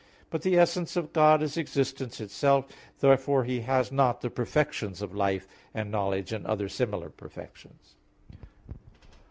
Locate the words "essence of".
0.57-1.13